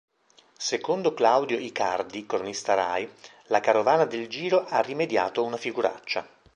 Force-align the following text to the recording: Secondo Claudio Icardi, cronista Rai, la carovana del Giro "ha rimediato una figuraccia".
Secondo 0.57 1.13
Claudio 1.13 1.59
Icardi, 1.59 2.25
cronista 2.25 2.73
Rai, 2.73 3.07
la 3.49 3.59
carovana 3.59 4.05
del 4.05 4.27
Giro 4.27 4.65
"ha 4.67 4.81
rimediato 4.81 5.43
una 5.43 5.57
figuraccia". 5.57 6.27